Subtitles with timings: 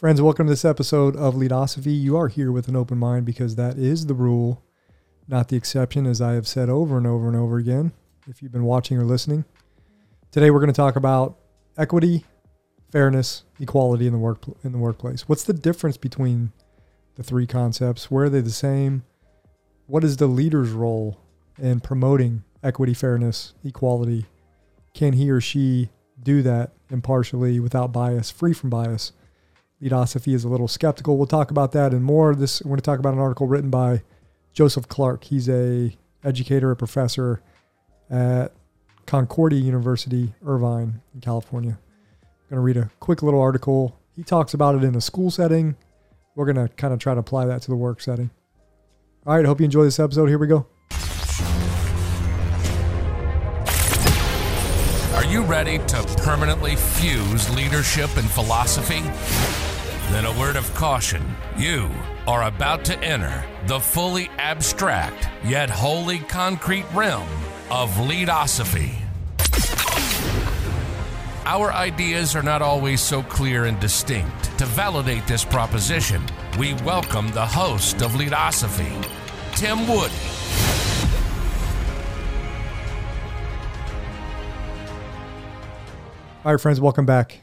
[0.00, 1.92] Friends, welcome to this episode of Leadosophy.
[1.92, 4.64] You are here with an open mind because that is the rule,
[5.28, 7.92] not the exception, as I have said over and over and over again,
[8.26, 9.44] if you've been watching or listening.
[10.30, 11.36] Today we're going to talk about
[11.76, 12.24] equity,
[12.90, 15.28] fairness, equality in the work in the workplace.
[15.28, 16.52] What's the difference between
[17.16, 18.10] the three concepts?
[18.10, 19.04] Where are they the same?
[19.86, 21.20] What is the leader's role
[21.58, 24.24] in promoting equity, fairness, equality?
[24.94, 25.90] Can he or she
[26.22, 29.12] do that impartially without bias, free from bias?
[29.80, 31.16] Leadosophy is a little skeptical.
[31.16, 32.34] We'll talk about that and more.
[32.34, 34.02] This we're going to talk about an article written by
[34.52, 35.24] Joseph Clark.
[35.24, 37.42] He's a educator, a professor
[38.10, 38.52] at
[39.06, 41.78] Concordia University, Irvine, in California.
[42.22, 43.98] I'm going to read a quick little article.
[44.14, 45.76] He talks about it in a school setting.
[46.34, 48.30] We're going to kind of try to apply that to the work setting.
[49.26, 50.26] All right, hope you enjoy this episode.
[50.26, 50.66] Here we go.
[55.14, 59.02] Are you ready to permanently fuse leadership and philosophy?
[60.10, 61.22] Then a word of caution.
[61.56, 61.88] You
[62.26, 67.28] are about to enter the fully abstract yet wholly concrete realm
[67.70, 68.98] of leadosophy.
[71.46, 74.58] Our ideas are not always so clear and distinct.
[74.58, 76.22] To validate this proposition,
[76.58, 78.92] we welcome the host of Leadosophy,
[79.54, 80.10] Tim Wood.
[86.44, 87.40] All right, friends, welcome back.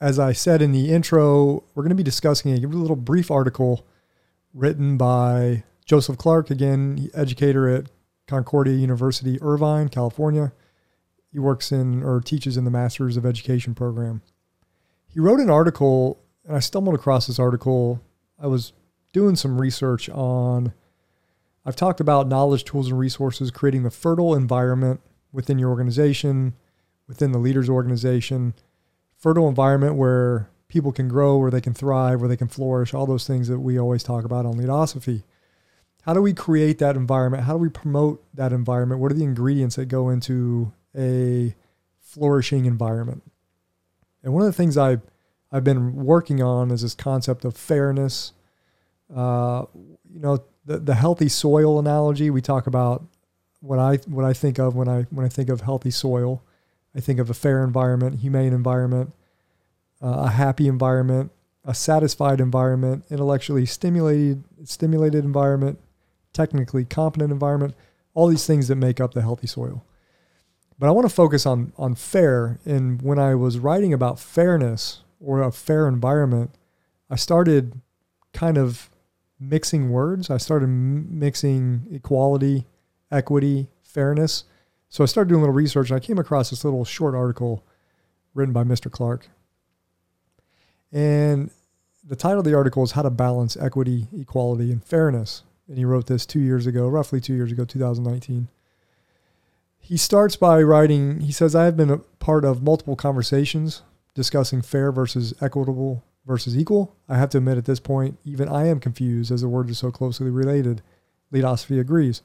[0.00, 3.84] As I said in the intro, we're going to be discussing a little brief article
[4.54, 7.90] written by Joseph Clark, again, educator at
[8.28, 10.52] Concordia University, Irvine, California.
[11.32, 14.22] He works in or teaches in the Masters of Education program.
[15.08, 18.00] He wrote an article, and I stumbled across this article.
[18.38, 18.72] I was
[19.12, 20.74] doing some research on,
[21.66, 25.00] I've talked about knowledge, tools, and resources, creating the fertile environment
[25.32, 26.54] within your organization,
[27.08, 28.54] within the leader's organization,
[29.18, 33.06] fertile environment where people can grow, where they can thrive, where they can flourish, all
[33.06, 35.24] those things that we always talk about on Leadosophy.
[36.02, 37.44] How do we create that environment?
[37.44, 39.00] How do we promote that environment?
[39.00, 41.54] What are the ingredients that go into a
[42.00, 43.22] flourishing environment?
[44.22, 45.02] And one of the things I've,
[45.50, 48.32] I've been working on is this concept of fairness.
[49.14, 49.64] Uh,
[50.10, 53.04] you know, the, the healthy soil analogy, we talk about
[53.60, 56.42] what I, what I think of when I, when I think of healthy soil.
[56.96, 59.12] I think of a fair environment, humane environment,
[60.02, 61.30] uh, a happy environment,
[61.64, 65.78] a satisfied environment, intellectually stimulated stimulated environment,
[66.32, 67.74] technically competent environment,
[68.14, 69.84] all these things that make up the healthy soil.
[70.78, 72.58] But I want to focus on on fair.
[72.64, 76.52] And when I was writing about fairness or a fair environment,
[77.10, 77.80] I started
[78.32, 78.88] kind of
[79.40, 80.30] mixing words.
[80.30, 82.66] I started m- mixing equality,
[83.10, 84.44] equity, fairness.
[84.88, 87.64] So I started doing a little research and I came across this little short article
[88.34, 88.90] written by Mr.
[88.90, 89.28] Clark.
[90.92, 91.50] And
[92.02, 95.42] the title of the article is How to Balance Equity, Equality, and Fairness.
[95.68, 98.48] And he wrote this two years ago, roughly two years ago, 2019.
[99.78, 103.82] He starts by writing, he says, I have been a part of multiple conversations
[104.14, 106.94] discussing fair versus equitable versus equal.
[107.08, 109.74] I have to admit at this point, even I am confused as the words are
[109.74, 110.82] so closely related.
[111.30, 112.22] Leadosophy agrees.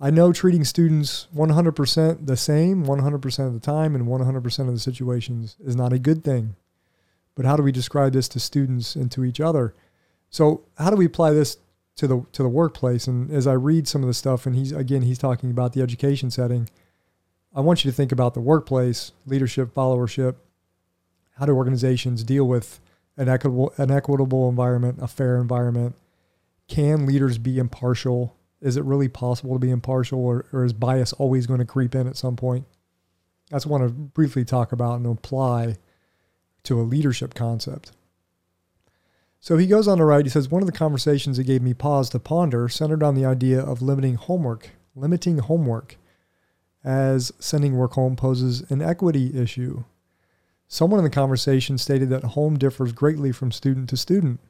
[0.00, 4.78] I know treating students 100% the same 100% of the time and 100% of the
[4.78, 6.54] situations is not a good thing.
[7.34, 9.74] But how do we describe this to students and to each other?
[10.30, 11.58] So, how do we apply this
[11.96, 13.06] to the to the workplace?
[13.06, 15.80] And as I read some of the stuff and he's again he's talking about the
[15.80, 16.68] education setting,
[17.54, 20.34] I want you to think about the workplace, leadership, followership.
[21.36, 22.80] How do organizations deal with
[23.16, 25.94] an equitable an equitable environment, a fair environment?
[26.66, 28.34] Can leaders be impartial?
[28.60, 31.94] Is it really possible to be impartial, or, or is bias always going to creep
[31.94, 32.66] in at some point?
[33.50, 35.76] That's what I want to briefly talk about and apply
[36.64, 37.92] to a leadership concept.
[39.40, 41.72] So he goes on to write, he says, one of the conversations that gave me
[41.72, 45.96] pause to ponder centered on the idea of limiting homework, limiting homework,
[46.84, 49.84] as sending work home poses an equity issue.
[50.66, 54.40] Someone in the conversation stated that home differs greatly from student to student.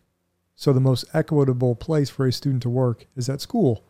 [0.56, 3.84] So the most equitable place for a student to work is at school.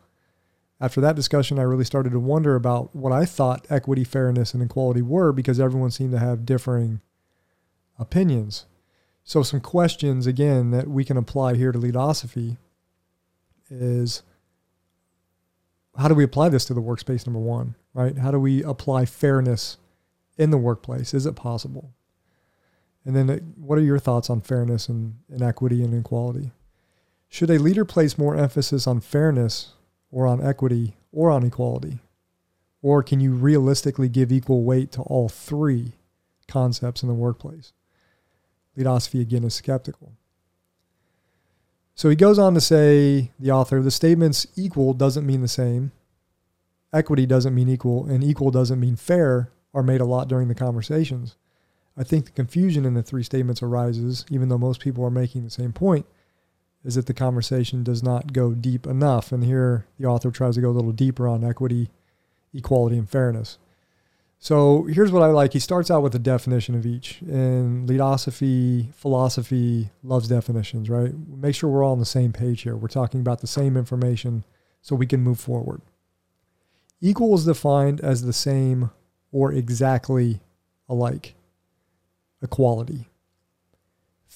[0.81, 4.63] After that discussion, I really started to wonder about what I thought equity, fairness, and
[4.63, 7.01] equality were because everyone seemed to have differing
[7.97, 8.65] opinions.
[9.25, 12.57] So, some questions again that we can apply here to leadosophy
[13.69, 14.23] is
[15.97, 18.17] how do we apply this to the workspace number one, right?
[18.17, 19.77] How do we apply fairness
[20.37, 21.13] in the workplace?
[21.13, 21.93] Is it possible?
[23.03, 26.51] And then, uh, what are your thoughts on fairness and, and equity and equality?
[27.27, 29.73] Should a leader place more emphasis on fairness
[30.11, 31.99] or on equity or on equality?
[32.81, 35.93] Or can you realistically give equal weight to all three
[36.47, 37.73] concepts in the workplace?
[38.75, 40.13] Leadosophy again is skeptical.
[41.95, 45.91] So he goes on to say, the author, the statements equal doesn't mean the same,
[46.93, 50.55] equity doesn't mean equal, and equal doesn't mean fair are made a lot during the
[50.55, 51.35] conversations.
[51.97, 55.43] I think the confusion in the three statements arises, even though most people are making
[55.43, 56.05] the same point,
[56.83, 59.31] is that the conversation does not go deep enough.
[59.31, 61.89] And here the author tries to go a little deeper on equity,
[62.53, 63.57] equality, and fairness.
[64.41, 65.51] So here's what I like.
[65.51, 67.21] He starts out with a definition of each.
[67.21, 71.11] And leadosophy, philosophy loves definitions, right?
[71.27, 72.77] Make sure we're all on the same page here.
[72.77, 74.45] We're talking about the same information
[74.81, 75.81] so we can move forward.
[77.01, 78.91] Equal is defined as the same
[79.33, 80.39] or exactly
[80.87, 81.35] alike,
[82.41, 83.09] equality.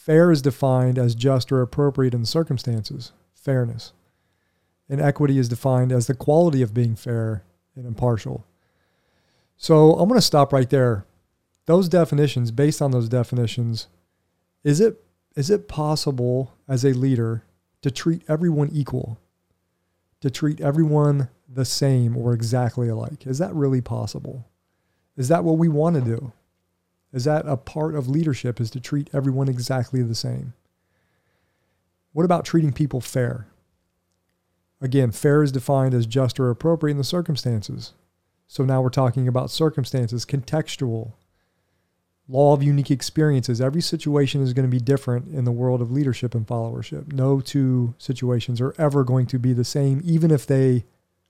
[0.03, 3.93] Fair is defined as just or appropriate in the circumstances, fairness.
[4.89, 8.45] And equity is defined as the quality of being fair and impartial.
[9.55, 11.05] So I'm going to stop right there.
[11.67, 13.87] Those definitions, based on those definitions,
[14.61, 15.01] is it
[15.37, 17.45] is it possible as a leader
[17.81, 19.21] to treat everyone equal?
[20.19, 23.25] To treat everyone the same or exactly alike?
[23.25, 24.49] Is that really possible?
[25.15, 26.33] Is that what we want to do?
[27.13, 30.53] Is that a part of leadership is to treat everyone exactly the same?
[32.11, 33.47] What about treating people fair?
[34.81, 37.93] Again, fair is defined as just or appropriate in the circumstances.
[38.47, 41.13] So now we're talking about circumstances, contextual,
[42.27, 43.61] law of unique experiences.
[43.61, 47.13] Every situation is going to be different in the world of leadership and followership.
[47.13, 50.85] No two situations are ever going to be the same, even if they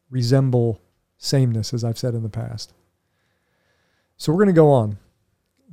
[0.09, 0.81] resemble
[1.17, 2.73] sameness, as I've said in the past.
[4.17, 4.97] So we're going to go on.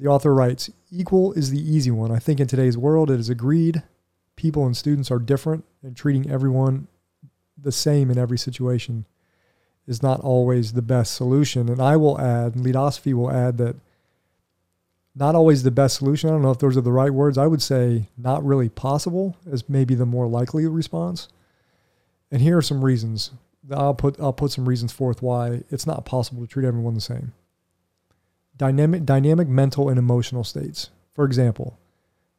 [0.01, 2.11] The author writes Equal is the easy one.
[2.11, 3.83] I think in today's world, it is agreed
[4.35, 6.89] people and students are different, and treating everyone
[7.61, 9.05] the same in every situation
[9.87, 11.69] is not always the best solution.
[11.69, 13.77] And I will add, Leadosophy will add that
[15.15, 16.31] not always the best solution.
[16.31, 17.37] I don't know if those are the right words.
[17.37, 21.29] I would say not really possible is maybe the more likely response.
[22.31, 23.33] And here are some reasons.
[23.71, 27.01] I'll put I'll put some reasons forth why it's not possible to treat everyone the
[27.03, 27.35] same
[28.61, 30.91] dynamic, dynamic mental and emotional states.
[31.15, 31.79] For example,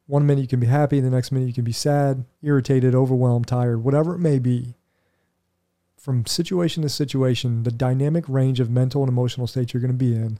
[0.06, 3.48] one minute you can be happy, the next minute you can be sad, irritated, overwhelmed,
[3.48, 4.74] tired, whatever it may be.
[5.96, 9.98] From situation to situation, the dynamic range of mental and emotional states you're going to
[9.98, 10.38] be in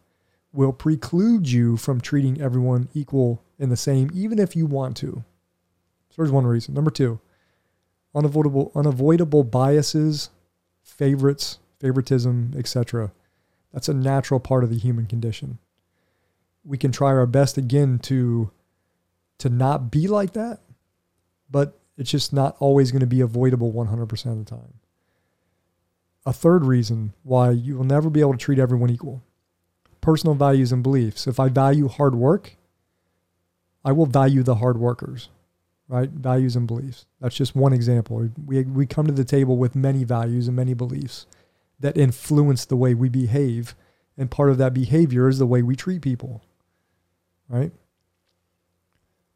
[0.53, 5.25] will preclude you from treating everyone equal in the same, even if you want to.
[6.11, 6.75] So there's one reason.
[6.75, 7.19] Number two,
[8.15, 10.31] unavoidable, unavoidable biases,
[10.85, 13.11] favorites, favoritism, etc.
[13.73, 15.59] That's a natural part of the human condition
[16.65, 18.51] we can try our best again to
[19.39, 20.61] to not be like that,
[21.51, 24.75] but it's just not always going to be avoidable 100% of the time.
[26.25, 29.21] A third reason why you will never be able to treat everyone equal.
[30.01, 31.27] Personal values and beliefs.
[31.27, 32.57] If I value hard work,
[33.85, 35.29] I will value the hard workers,
[35.89, 36.09] right?
[36.09, 37.07] Values and beliefs.
[37.21, 38.31] That's just one example.
[38.47, 41.27] We, we come to the table with many values and many beliefs
[41.81, 43.75] that influence the way we behave.
[44.17, 46.45] And part of that behavior is the way we treat people
[47.49, 47.73] right?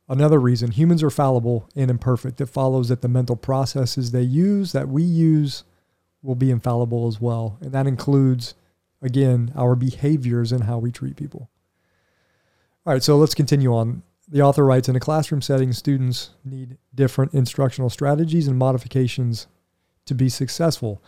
[0.08, 2.41] Another reason humans are fallible and imperfect.
[2.41, 5.64] It follows that the mental processes they use, that we use,
[6.23, 7.58] will be infallible as well.
[7.61, 8.55] And that includes,
[9.03, 11.50] again, our behaviors and how we treat people.
[12.85, 14.03] All right, so let's continue on.
[14.29, 19.49] The author writes In a classroom setting, students need different instructional strategies and modifications
[20.04, 21.02] to be successful.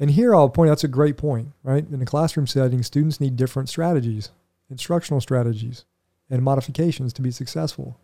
[0.00, 1.86] And here I'll point out that's a great point, right?
[1.88, 4.30] In a classroom setting, students need different strategies,
[4.68, 5.84] instructional strategies
[6.30, 7.98] and modifications to be successful.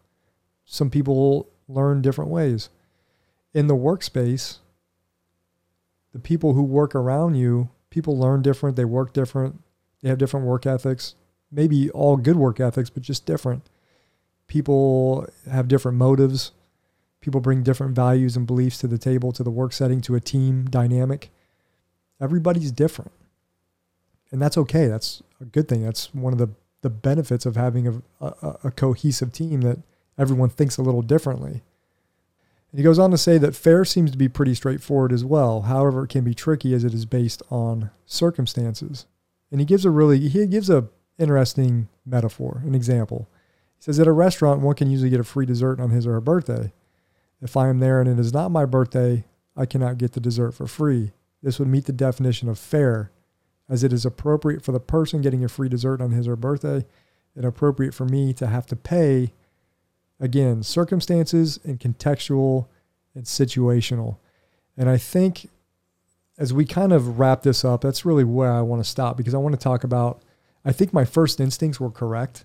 [0.65, 2.69] Some people learn different ways.
[3.55, 4.59] In the workspace,
[6.13, 9.63] the people who work around you, people learn different, they work different,
[10.03, 11.15] they have different work ethics,
[11.51, 13.63] maybe all good work ethics, but just different.
[14.47, 16.53] People have different motives.
[17.21, 20.21] People bring different values and beliefs to the table, to the work setting, to a
[20.21, 21.31] team dynamic.
[22.21, 23.13] Everybody's different.
[24.31, 24.87] And that's okay.
[24.87, 25.85] That's a good thing.
[25.85, 26.51] That's one of the
[26.83, 29.79] the benefits of having a, a, a cohesive team that
[30.19, 31.63] everyone thinks a little differently.
[32.71, 35.63] And he goes on to say that fair seems to be pretty straightforward as well.
[35.63, 39.07] However, it can be tricky as it is based on circumstances.
[39.51, 43.29] And he gives a really he gives a interesting metaphor, an example.
[43.79, 46.13] He says at a restaurant one can usually get a free dessert on his or
[46.13, 46.73] her birthday.
[47.41, 49.25] If I am there and it is not my birthday,
[49.57, 51.13] I cannot get the dessert for free.
[51.43, 53.11] This would meet the definition of fair
[53.69, 56.37] as it is appropriate for the person getting a free dessert on his or her
[56.37, 56.85] birthday
[57.35, 59.33] and appropriate for me to have to pay
[60.21, 62.67] again circumstances and contextual
[63.15, 64.19] and situational.
[64.77, 65.49] And i think
[66.39, 69.35] as we kind of wrap this up that's really where i want to stop because
[69.35, 70.21] i want to talk about
[70.67, 72.45] i think my first instincts were correct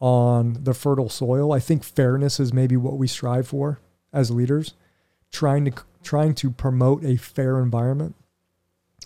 [0.00, 1.52] on the fertile soil.
[1.52, 3.80] I think fairness is maybe what we strive for
[4.12, 4.74] as leaders
[5.32, 5.72] trying to
[6.02, 8.14] trying to promote a fair environment,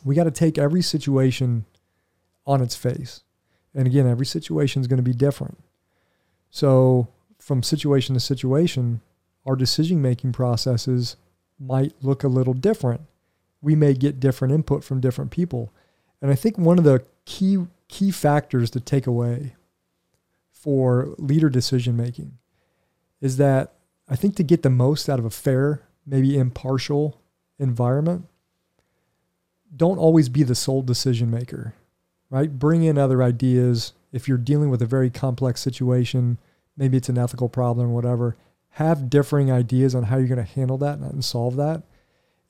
[0.04, 1.64] we got to take every situation
[2.47, 3.23] on its face.
[3.75, 5.59] And again, every situation is going to be different.
[6.50, 9.00] So, from situation to situation,
[9.47, 11.16] our decision making processes
[11.59, 13.02] might look a little different.
[13.62, 15.73] We may get different input from different people.
[16.20, 19.56] And I think one of the key key factors to take away
[20.52, 22.38] for leader decision making
[23.20, 23.73] is that
[24.09, 27.20] I think to get the most out of a fair, maybe impartial
[27.59, 28.26] environment,
[29.74, 31.74] don't always be the sole decision maker,
[32.28, 32.58] right?
[32.58, 33.92] Bring in other ideas.
[34.12, 36.38] If you're dealing with a very complex situation,
[36.76, 38.36] maybe it's an ethical problem or whatever,
[38.70, 41.82] have differing ideas on how you're going to handle that and solve that.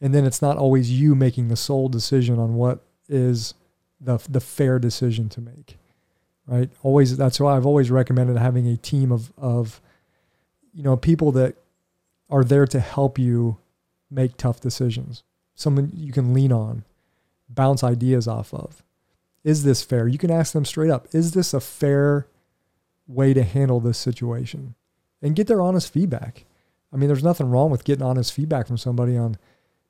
[0.00, 3.54] And then it's not always you making the sole decision on what is
[4.00, 5.76] the the fair decision to make.
[6.46, 6.70] Right?
[6.82, 9.80] Always that's why I've always recommended having a team of of
[10.72, 11.56] you know people that
[12.30, 13.58] are there to help you
[14.10, 15.22] make tough decisions.
[15.54, 16.84] Someone you can lean on,
[17.54, 18.82] bounce ideas off of.
[19.42, 20.06] Is this fair?
[20.06, 22.26] You can ask them straight up, is this a fair
[23.06, 24.74] way to handle this situation?
[25.22, 26.44] And get their honest feedback.
[26.92, 29.36] I mean, there's nothing wrong with getting honest feedback from somebody on,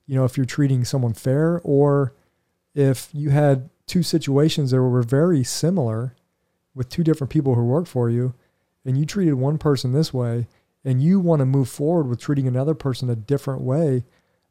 [0.05, 2.13] you know, if you're treating someone fair or
[2.75, 6.15] if you had two situations that were very similar
[6.73, 8.33] with two different people who work for you
[8.85, 10.47] and you treated one person this way
[10.83, 14.03] and you want to move forward with treating another person a different way,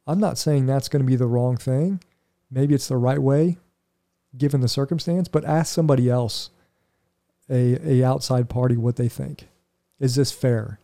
[0.06, 2.00] I'm not saying that's going to be the wrong thing.
[2.50, 3.58] Maybe it's the right way
[4.36, 6.50] given the circumstance, but ask somebody else,
[7.48, 9.48] a, a outside party, what they think.
[9.98, 10.78] Is this fair?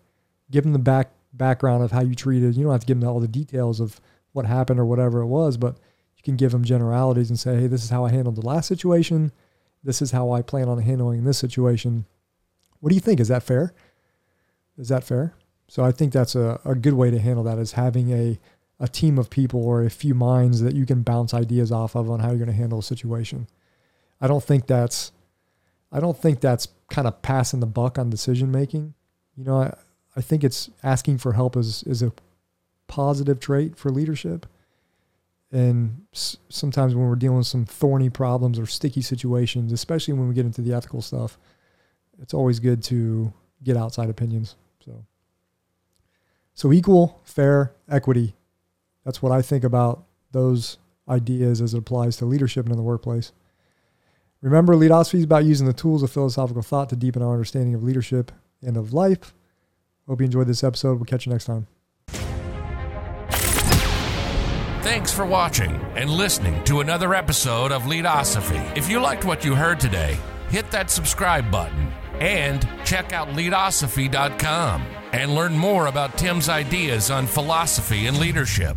[0.51, 2.57] Give them the back background of how you treated.
[2.57, 4.01] You don't have to give them all the details of
[4.33, 5.77] what happened or whatever it was, but
[6.17, 8.67] you can give them generalities and say, hey, this is how I handled the last
[8.67, 9.33] situation.
[9.85, 12.07] This is how I plan on handling this situation.
[12.81, 13.21] What do you think?
[13.21, 13.75] Is that fair?
[14.79, 15.35] Is that fair?
[15.69, 18.39] So I think that's a, a good way to handle that is having a,
[18.79, 22.11] a team of people or a few minds that you can bounce ideas off of
[22.11, 23.47] on how you're going to handle a situation.
[24.21, 25.13] I don't think that's
[25.93, 28.95] I don't think that's kind of passing the buck on decision making.
[29.37, 29.75] You know, I,
[30.17, 32.13] I think it's asking for help is is a
[32.87, 34.47] positive trait for leadership.
[35.53, 40.29] And s- sometimes when we're dealing with some thorny problems or sticky situations, especially when
[40.29, 41.39] we get into the ethical stuff,
[42.21, 44.57] it's always good to get outside opinions.
[44.85, 45.05] So,
[46.55, 48.35] so equal, fair, equity.
[49.07, 52.83] That's what I think about those ideas as it applies to leadership and in the
[52.83, 53.33] workplace.
[54.43, 57.85] Remember, Leadosophy is about using the tools of philosophical thought to deepen our understanding of
[57.85, 59.33] leadership and of life.
[60.09, 60.95] Hope you enjoyed this episode.
[60.97, 61.69] We'll catch you next time.
[64.83, 68.61] Thanks for watching and listening to another episode of Leadosophy.
[68.77, 74.83] If you liked what you heard today, hit that subscribe button and check out leadosophy.com
[75.13, 78.77] and learn more about Tim's ideas on philosophy and leadership.